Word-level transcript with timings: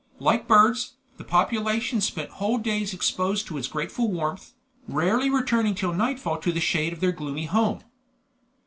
Like 0.17 0.47
birds, 0.47 0.93
the 1.17 1.23
population 1.23 2.01
spent 2.01 2.31
whole 2.41 2.57
days 2.57 2.91
exposed 2.91 3.45
to 3.45 3.57
its 3.59 3.67
grateful 3.67 4.11
warmth, 4.11 4.53
rarely 4.87 5.29
returning 5.29 5.75
till 5.75 5.93
nightfall 5.93 6.39
to 6.39 6.51
the 6.51 6.59
shade 6.59 6.91
of 6.91 7.01
their 7.01 7.11
gloomy 7.11 7.45
home. 7.45 7.81